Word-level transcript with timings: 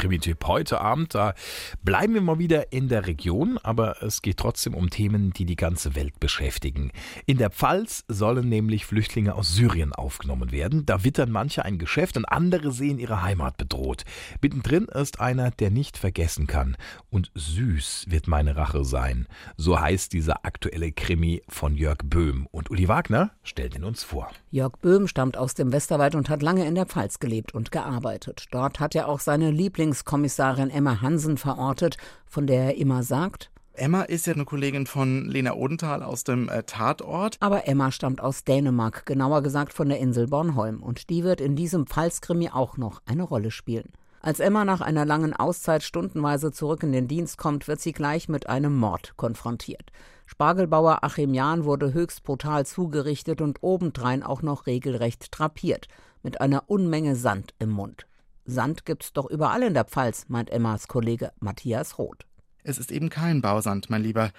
Im 0.00 0.08
Krimi-Tipp 0.08 0.46
heute 0.46 0.80
Abend, 0.80 1.14
da 1.14 1.34
bleiben 1.82 2.14
wir 2.14 2.22
mal 2.22 2.38
wieder 2.38 2.72
in 2.72 2.88
der 2.88 3.06
Region, 3.06 3.58
aber 3.62 4.02
es 4.02 4.22
geht 4.22 4.38
trotzdem 4.38 4.72
um 4.72 4.88
Themen, 4.88 5.34
die 5.34 5.44
die 5.44 5.56
ganze 5.56 5.94
Welt 5.94 6.18
beschäftigen. 6.18 6.90
In 7.26 7.36
der 7.36 7.50
Pfalz 7.50 8.04
sollen 8.08 8.48
nämlich 8.48 8.86
Flüchtlinge 8.86 9.34
aus 9.34 9.54
Syrien 9.54 9.92
aufgenommen 9.92 10.52
werden. 10.52 10.86
Da 10.86 11.04
wittern 11.04 11.30
manche 11.30 11.66
ein 11.66 11.76
Geschäft 11.76 12.16
und 12.16 12.24
andere 12.24 12.72
sehen 12.72 12.98
ihre 12.98 13.20
Heimat 13.20 13.58
bedroht. 13.58 14.04
Mittendrin 14.40 14.86
ist 14.86 15.20
einer, 15.20 15.50
der 15.50 15.70
nicht 15.70 15.98
vergessen 15.98 16.46
kann. 16.46 16.78
Und 17.10 17.30
süß 17.34 18.06
wird 18.08 18.26
meine 18.26 18.56
Rache 18.56 18.86
sein. 18.86 19.26
So 19.58 19.78
heißt 19.78 20.14
dieser 20.14 20.46
aktuelle 20.46 20.92
Krimi 20.92 21.42
von 21.46 21.76
Jörg 21.76 21.98
Böhm. 22.04 22.48
Und 22.52 22.70
Uli 22.70 22.88
Wagner 22.88 23.32
stellt 23.42 23.74
ihn 23.74 23.84
uns 23.84 24.02
vor. 24.02 24.30
Jörg 24.50 24.78
Böhm 24.80 25.08
stammt 25.08 25.36
aus 25.36 25.52
dem 25.52 25.72
Westerwald 25.72 26.14
und 26.14 26.30
hat 26.30 26.40
lange 26.40 26.66
in 26.66 26.74
der 26.74 26.86
Pfalz 26.86 27.18
gelebt 27.18 27.52
und 27.54 27.70
gearbeitet. 27.70 28.46
Dort 28.50 28.80
hat 28.80 28.94
er 28.94 29.06
auch 29.06 29.20
seine 29.20 29.50
Lieblingskommissarin 29.90 30.70
Emma 30.70 31.00
Hansen 31.00 31.36
verortet, 31.36 31.96
von 32.24 32.46
der 32.46 32.62
er 32.62 32.74
immer 32.76 33.02
sagt, 33.02 33.50
Emma 33.72 34.02
ist 34.02 34.26
ja 34.26 34.34
eine 34.34 34.44
Kollegin 34.44 34.86
von 34.86 35.24
Lena 35.26 35.54
Odenthal 35.54 36.02
aus 36.04 36.22
dem 36.22 36.48
äh, 36.48 36.62
Tatort. 36.62 37.36
aber 37.40 37.66
Emma 37.66 37.90
stammt 37.90 38.20
aus 38.20 38.44
Dänemark, 38.44 39.04
genauer 39.06 39.42
gesagt 39.42 39.72
von 39.72 39.88
der 39.88 39.98
Insel 39.98 40.28
Bornholm. 40.28 40.82
Und 40.82 41.08
die 41.10 41.24
wird 41.24 41.40
in 41.40 41.56
diesem 41.56 41.86
Pfalzkrimi 41.86 42.50
auch 42.50 42.76
noch 42.76 43.02
eine 43.06 43.22
Rolle 43.22 43.50
spielen. 43.50 43.90
Als 44.20 44.38
Emma 44.38 44.64
nach 44.64 44.80
einer 44.80 45.06
langen 45.06 45.34
Auszeit 45.34 45.82
stundenweise 45.82 46.52
zurück 46.52 46.82
in 46.82 46.92
den 46.92 47.08
Dienst 47.08 47.38
kommt, 47.38 47.66
wird 47.68 47.80
sie 47.80 47.92
gleich 47.92 48.28
mit 48.28 48.48
einem 48.48 48.76
Mord 48.76 49.14
konfrontiert. 49.16 49.90
Spargelbauer 50.26 51.02
Achim 51.02 51.32
Jahn 51.34 51.64
wurde 51.64 51.94
höchst 51.94 52.22
brutal 52.22 52.66
zugerichtet 52.66 53.40
und 53.40 53.62
obendrein 53.62 54.22
auch 54.22 54.42
noch 54.42 54.66
regelrecht 54.66 55.28
drapiert, 55.30 55.88
mit 56.22 56.40
einer 56.40 56.64
Unmenge 56.68 57.16
Sand 57.16 57.54
im 57.58 57.70
Mund. 57.70 58.06
Sand 58.50 58.84
gibt's 58.84 59.12
doch 59.12 59.30
überall 59.30 59.62
in 59.62 59.74
der 59.74 59.84
Pfalz, 59.84 60.26
meint 60.28 60.50
Emmas 60.50 60.88
Kollege 60.88 61.32
Matthias 61.40 61.98
Roth. 61.98 62.26
Es 62.62 62.78
ist 62.78 62.92
eben 62.92 63.08
kein 63.08 63.40
Bausand, 63.40 63.88
mein 63.90 64.02
Lieber. 64.02 64.30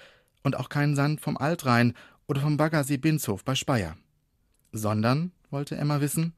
Und 0.42 0.56
auch 0.56 0.68
kein 0.68 0.94
Sand 0.94 1.20
vom 1.20 1.36
Altrhein 1.36 1.94
oder 2.26 2.40
vom 2.40 2.56
Baggersee 2.56 2.96
Binshof 2.96 3.44
bei 3.44 3.54
Speyer. 3.54 3.96
Sondern, 4.72 5.32
wollte 5.50 5.76
Emma 5.76 6.00
wissen. 6.00 6.34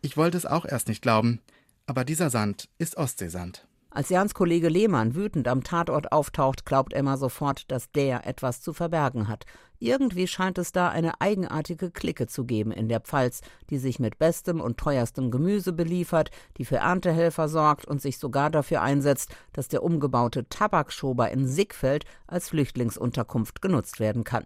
Ich 0.00 0.16
wollte 0.16 0.36
es 0.36 0.46
auch 0.46 0.64
erst 0.64 0.88
nicht 0.88 1.02
glauben. 1.02 1.40
Aber 1.86 2.04
dieser 2.04 2.30
Sand 2.30 2.68
ist 2.78 2.96
Ostseesand. 2.96 3.66
Als 3.98 4.10
Jans 4.10 4.32
Kollege 4.32 4.68
Lehmann 4.68 5.16
wütend 5.16 5.48
am 5.48 5.64
Tatort 5.64 6.12
auftaucht, 6.12 6.64
glaubt 6.64 6.92
Emma 6.92 7.16
sofort, 7.16 7.68
dass 7.68 7.90
der 7.90 8.28
etwas 8.28 8.60
zu 8.60 8.72
verbergen 8.72 9.26
hat. 9.26 9.44
Irgendwie 9.80 10.28
scheint 10.28 10.56
es 10.58 10.70
da 10.70 10.88
eine 10.88 11.20
eigenartige 11.20 11.90
Clique 11.90 12.28
zu 12.28 12.44
geben 12.44 12.70
in 12.70 12.88
der 12.88 13.00
Pfalz, 13.00 13.40
die 13.70 13.78
sich 13.78 13.98
mit 13.98 14.16
bestem 14.16 14.60
und 14.60 14.78
teuerstem 14.78 15.32
Gemüse 15.32 15.72
beliefert, 15.72 16.30
die 16.58 16.64
für 16.64 16.76
Erntehelfer 16.76 17.48
sorgt 17.48 17.86
und 17.86 18.00
sich 18.00 18.18
sogar 18.18 18.50
dafür 18.50 18.82
einsetzt, 18.82 19.34
dass 19.52 19.66
der 19.66 19.82
umgebaute 19.82 20.48
Tabakschober 20.48 21.32
in 21.32 21.48
Sickfeld 21.48 22.04
als 22.28 22.50
Flüchtlingsunterkunft 22.50 23.60
genutzt 23.60 23.98
werden 23.98 24.22
kann. 24.22 24.44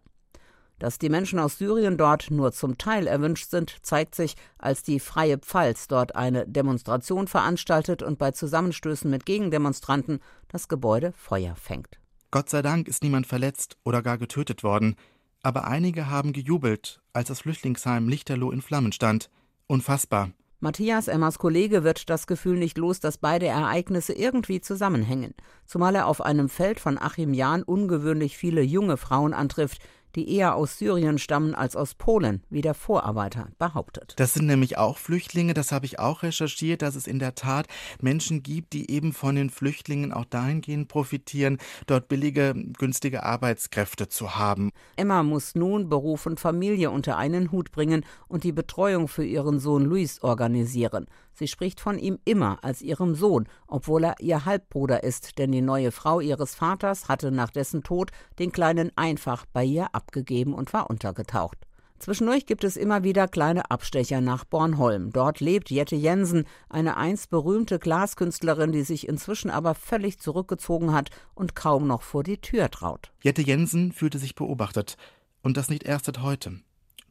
Dass 0.83 0.99
die 0.99 1.11
Menschen 1.11 1.39
aus 1.39 1.59
Syrien 1.59 1.97
dort 1.97 2.33
nur 2.33 2.51
zum 2.51 2.77
Teil 2.77 3.07
erwünscht 3.07 3.51
sind, 3.51 3.77
zeigt 3.83 4.17
sich, 4.17 4.35
als 4.59 4.83
die 4.83 4.99
Freie 4.99 5.39
Pfalz 5.39 5.87
dort 5.87 6.17
eine 6.17 6.45
Demonstration 6.45 7.29
veranstaltet 7.29 8.03
und 8.03 8.19
bei 8.19 8.33
Zusammenstößen 8.33 9.09
mit 9.09 9.25
Gegendemonstranten 9.25 10.19
das 10.49 10.67
Gebäude 10.67 11.13
Feuer 11.13 11.55
fängt. 11.55 12.01
Gott 12.33 12.51
sei 12.51 12.63
Dank 12.63 12.89
ist 12.89 13.05
niemand 13.05 13.29
verletzt 13.29 13.77
oder 13.85 14.03
gar 14.03 14.19
getötet 14.19 14.65
worden. 14.65 14.97
Aber 15.45 15.69
einige 15.69 16.11
haben 16.11 16.33
gejubelt, 16.33 17.01
als 17.13 17.29
das 17.29 17.43
Flüchtlingsheim 17.43 18.09
Lichterloh 18.09 18.51
in 18.51 18.61
Flammen 18.61 18.91
stand. 18.91 19.31
Unfassbar. 19.69 20.33
Matthias, 20.59 21.09
Emmas 21.09 21.41
Kollege, 21.41 21.83
wird 21.83 22.09
das 22.09 22.29
Gefühl 22.29 22.57
nicht 22.57 22.79
los, 22.79 23.01
dass 23.01 23.19
beide 23.19 23.47
Ereignisse 23.47 24.13
irgendwie 24.13 24.61
zusammenhängen. 24.61 25.35
Zumal 25.65 25.97
er 25.97 26.07
auf 26.07 26.21
einem 26.21 26.49
Feld 26.49 26.79
von 26.79 26.99
Achim 26.99 27.35
Jahn 27.35 27.65
ungewöhnlich 27.65 28.37
viele 28.37 28.63
junge 28.63 28.97
Frauen 28.97 29.35
antrifft, 29.35 29.81
die 30.15 30.35
eher 30.35 30.55
aus 30.55 30.79
Syrien 30.79 31.19
stammen 31.19 31.55
als 31.55 31.77
aus 31.77 31.95
Polen, 31.95 32.43
wie 32.51 32.61
der 32.61 32.75
Vorarbeiter 32.75 33.49
behauptet. 33.59 34.15
Das 34.17 34.35
sind 34.35 34.47
nämlich 34.47 34.79
auch 34.79 34.99
Flüchtlinge, 34.99 35.55
das 35.55 35.73
habe 35.73 35.87
ich 35.87 35.99
auch 35.99 36.23
recherchiert, 36.23 36.83
dass 36.83 36.95
es 36.95 37.07
in 37.07 37.19
der 37.19 37.35
Tat 37.35 37.67
Menschen 38.01 38.43
gibt, 38.43 38.73
die 38.73 38.91
eben 38.91 39.13
von 39.13 39.35
den 39.35 39.51
Flüchtlingen 39.51 40.13
auch 40.13 40.25
dahingehend 40.25 40.89
profitieren, 40.89 41.59
dort 41.87 42.09
billige, 42.09 42.55
günstige 42.79 43.23
Arbeitskräfte 43.23 44.09
zu 44.09 44.37
haben. 44.37 44.71
Emma 44.97 45.23
muss 45.23 45.55
nun 45.55 45.89
Beruf 45.89 46.27
und 46.27 46.41
Familie 46.41 46.91
unter 46.91 47.17
einen 47.17 47.53
Hut 47.53 47.73
bringen 47.73 48.05
und 48.29 48.45
die 48.45 48.53
Betreuung 48.53 49.09
für 49.09 49.25
ihren 49.25 49.59
Sohn 49.59 49.85
Luis 49.85 50.23
organisieren. 50.23 51.07
Sie 51.35 51.49
spricht 51.49 51.81
von 51.81 51.99
ihm 51.99 52.19
immer 52.25 52.59
als 52.63 52.83
ihrem 52.83 53.15
Sohn, 53.15 53.49
obwohl 53.67 54.05
er 54.05 54.21
ihr 54.21 54.45
Halbbruder 54.45 55.03
ist, 55.03 55.39
denn 55.39 55.51
die 55.51 55.63
neue 55.63 55.91
Frau 55.91 56.21
ihres 56.21 56.55
Vaters 56.55 57.09
hatte 57.09 57.31
nach 57.31 57.51
dessen 57.51 57.83
Tod 57.83 58.11
den 58.39 58.53
Kleinen 58.53 58.93
einfach 58.97 59.47
bei 59.53 59.65
ihr 59.65 59.87
abgegeben 60.03 60.55
und 60.55 60.73
war 60.73 60.91
untergetaucht. 60.91 61.59
Zwischendurch 62.03 62.47
gibt 62.47 62.65
es 62.65 62.77
immer 62.77 63.05
wieder 63.05 63.29
kleine 63.29 63.71
Abstecher 63.71 64.21
nach 64.21 64.45
Bornholm. 64.45 65.13
Dort 65.13 65.39
lebt 65.39 65.71
Jette 65.71 65.95
Jensen, 65.95 66.47
eine 66.69 66.97
einst 66.97 67.31
berühmte 67.31 67.79
Glaskünstlerin, 67.79 68.73
die 68.73 68.83
sich 68.83 69.07
inzwischen 69.07 69.51
aber 69.51 69.77
völlig 69.77 70.19
zurückgezogen 70.19 70.93
hat 70.93 71.11
und 71.37 71.55
kaum 71.55 71.87
noch 71.87 72.03
vor 72.03 72.25
die 72.25 72.39
Tür 72.39 72.71
traut. 72.71 73.13
Jette 73.23 73.43
Jensen 73.43 73.93
fühlte 73.93 74.19
sich 74.19 74.35
beobachtet. 74.35 74.97
Und 75.43 75.57
das 75.57 75.71
nicht 75.71 75.85
erst 75.85 76.07
seit 76.07 76.23
heute. 76.23 76.59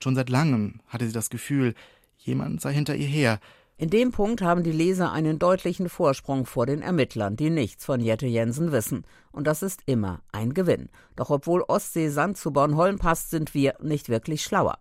Schon 0.03 0.15
seit 0.15 0.29
langem 0.29 0.81
hatte 0.87 1.07
sie 1.07 1.13
das 1.13 1.29
Gefühl, 1.29 1.73
jemand 2.17 2.59
sei 2.59 2.73
hinter 2.73 2.95
ihr 2.95 3.07
her. 3.07 3.39
In 3.81 3.89
dem 3.89 4.11
Punkt 4.11 4.43
haben 4.43 4.61
die 4.61 4.71
Leser 4.71 5.11
einen 5.11 5.39
deutlichen 5.39 5.89
Vorsprung 5.89 6.45
vor 6.45 6.67
den 6.67 6.83
Ermittlern, 6.83 7.35
die 7.35 7.49
nichts 7.49 7.83
von 7.83 7.99
Jette 7.99 8.27
Jensen 8.27 8.71
wissen. 8.71 9.07
Und 9.31 9.47
das 9.47 9.63
ist 9.63 9.81
immer 9.87 10.21
ein 10.31 10.53
Gewinn. 10.53 10.89
Doch 11.15 11.31
obwohl 11.31 11.63
Ostsee 11.63 12.09
Sand 12.09 12.37
zu 12.37 12.53
Bornholm 12.53 12.99
passt, 12.99 13.31
sind 13.31 13.55
wir 13.55 13.73
nicht 13.81 14.07
wirklich 14.07 14.43
schlauer. 14.43 14.77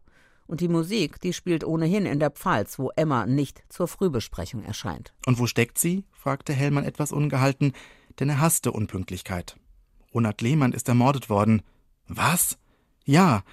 Und 0.47 0.61
die 0.61 0.69
Musik, 0.69 1.19
die 1.19 1.33
spielt 1.33 1.65
ohnehin 1.65 2.05
in 2.05 2.21
der 2.21 2.31
Pfalz, 2.31 2.79
wo 2.79 2.91
Emma 2.95 3.25
nicht 3.25 3.63
zur 3.71 3.89
Frühbesprechung 3.89 4.65
erscheint. 4.65 5.15
Und 5.25 5.39
wo 5.39 5.47
steckt 5.47 5.79
sie? 5.79 6.05
fragte 6.13 6.53
Hellmann 6.53 6.85
etwas 6.85 7.11
ungehalten, 7.11 7.73
denn 8.19 8.29
er 8.29 8.43
hasste 8.43 8.71
Unpünktlichkeit. 8.71 9.57
Ronald 10.13 10.43
Lehmann 10.43 10.75
ist 10.75 10.91
ermordet 10.91 11.31
worden. 11.31 11.63
Was? 12.07 12.59
Ja, 13.07 13.45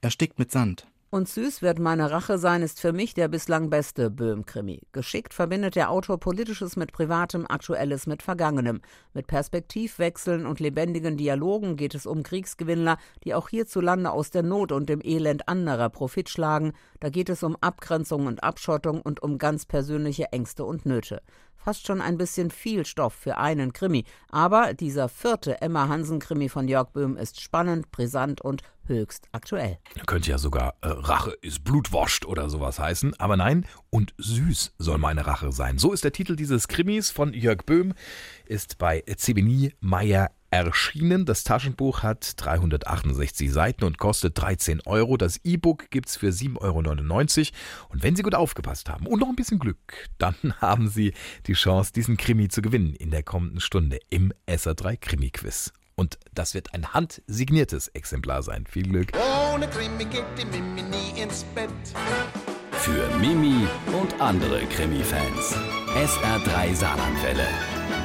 erstickt 0.00 0.40
mit 0.40 0.50
Sand. 0.50 0.88
Und 1.08 1.28
süß 1.28 1.62
wird 1.62 1.78
meine 1.78 2.10
Rache 2.10 2.36
sein, 2.36 2.62
ist 2.62 2.80
für 2.80 2.92
mich 2.92 3.14
der 3.14 3.28
bislang 3.28 3.70
beste 3.70 4.10
Böhm-Krimi. 4.10 4.82
Geschickt 4.90 5.34
verbindet 5.34 5.76
der 5.76 5.90
Autor 5.90 6.18
Politisches 6.18 6.74
mit 6.74 6.92
Privatem, 6.92 7.46
Aktuelles 7.48 8.08
mit 8.08 8.24
Vergangenem. 8.24 8.80
Mit 9.14 9.28
Perspektivwechseln 9.28 10.46
und 10.46 10.58
lebendigen 10.58 11.16
Dialogen 11.16 11.76
geht 11.76 11.94
es 11.94 12.06
um 12.06 12.24
Kriegsgewinnler, 12.24 12.98
die 13.22 13.34
auch 13.34 13.48
hierzulande 13.48 14.10
aus 14.10 14.32
der 14.32 14.42
Not 14.42 14.72
und 14.72 14.88
dem 14.88 15.00
Elend 15.00 15.48
anderer 15.48 15.90
Profit 15.90 16.28
schlagen. 16.28 16.72
Da 16.98 17.08
geht 17.08 17.28
es 17.28 17.44
um 17.44 17.56
Abgrenzung 17.60 18.26
und 18.26 18.42
Abschottung 18.42 19.00
und 19.00 19.22
um 19.22 19.38
ganz 19.38 19.64
persönliche 19.64 20.32
Ängste 20.32 20.64
und 20.64 20.86
Nöte. 20.86 21.22
Fast 21.56 21.86
schon 21.86 22.00
ein 22.00 22.16
bisschen 22.16 22.50
viel 22.50 22.86
Stoff 22.86 23.14
für 23.14 23.38
einen 23.38 23.72
Krimi. 23.72 24.04
Aber 24.30 24.74
dieser 24.74 25.08
vierte 25.08 25.60
Emma 25.60 25.88
Hansen-Krimi 25.88 26.48
von 26.48 26.68
Jörg 26.68 26.90
Böhm 26.90 27.16
ist 27.16 27.40
spannend, 27.40 27.90
brisant 27.90 28.40
und 28.40 28.62
höchst 28.86 29.28
aktuell. 29.32 29.78
Könnte 30.06 30.30
ja 30.30 30.38
sogar 30.38 30.74
äh, 30.80 30.88
Rache 30.88 31.36
ist 31.42 31.64
blutwascht 31.64 32.24
oder 32.24 32.48
sowas 32.48 32.78
heißen. 32.78 33.18
Aber 33.18 33.36
nein, 33.36 33.66
und 33.90 34.14
süß 34.18 34.74
soll 34.78 34.98
meine 34.98 35.26
Rache 35.26 35.52
sein. 35.52 35.78
So 35.78 35.92
ist 35.92 36.04
der 36.04 36.12
Titel 36.12 36.36
dieses 36.36 36.68
Krimis 36.68 37.10
von 37.10 37.32
Jörg 37.32 37.64
Böhm, 37.66 37.94
ist 38.46 38.78
bei 38.78 39.02
Zebini 39.16 39.74
Meyer 39.80 40.30
erschienen. 40.50 41.24
Das 41.24 41.44
Taschenbuch 41.44 42.02
hat 42.02 42.34
368 42.36 43.52
Seiten 43.52 43.84
und 43.84 43.98
kostet 43.98 44.40
13 44.40 44.82
Euro. 44.86 45.16
Das 45.16 45.40
E-Book 45.44 45.90
gibt 45.90 46.08
es 46.08 46.16
für 46.16 46.28
7,99 46.28 46.58
Euro. 46.60 47.88
Und 47.88 48.02
wenn 48.02 48.16
Sie 48.16 48.22
gut 48.22 48.34
aufgepasst 48.34 48.88
haben 48.88 49.06
und 49.06 49.20
noch 49.20 49.28
ein 49.28 49.36
bisschen 49.36 49.58
Glück, 49.58 50.08
dann 50.18 50.36
haben 50.60 50.88
Sie 50.88 51.12
die 51.46 51.54
Chance, 51.54 51.92
diesen 51.92 52.16
Krimi 52.16 52.48
zu 52.48 52.62
gewinnen 52.62 52.94
in 52.94 53.10
der 53.10 53.22
kommenden 53.22 53.60
Stunde 53.60 53.98
im 54.10 54.32
SA3 54.46 54.96
Krimi-Quiz. 54.96 55.72
Und 55.94 56.18
das 56.34 56.52
wird 56.52 56.74
ein 56.74 56.92
handsigniertes 56.92 57.88
Exemplar 57.88 58.42
sein. 58.42 58.66
Viel 58.68 58.88
Glück. 58.88 59.12
Ohne 59.52 59.66
Krimi 59.68 60.04
geht 60.04 60.24
die 60.38 60.44
Mimi 60.44 60.82
nie 60.82 61.20
ins 61.20 61.44
Bett. 61.54 61.70
Für 62.72 63.08
Mimi 63.18 63.66
und 63.98 64.20
andere 64.20 64.60
Krimi-Fans. 64.66 65.56
SR3 65.94 66.74
Saarlandwelle. 66.74 67.48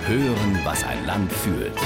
Hören, 0.07 0.59
was 0.63 0.83
ein 0.83 1.05
Land 1.05 1.31
fühlt. 1.31 1.77